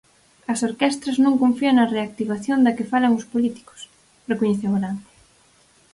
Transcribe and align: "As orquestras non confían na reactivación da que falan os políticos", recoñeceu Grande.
"As 0.53 0.59
orquestras 0.69 1.17
non 1.25 1.39
confían 1.43 1.75
na 1.77 1.91
reactivación 1.95 2.59
da 2.61 2.75
que 2.77 2.89
falan 2.91 3.17
os 3.19 3.29
políticos", 3.33 3.79
recoñeceu 4.31 4.71
Grande. 4.79 5.09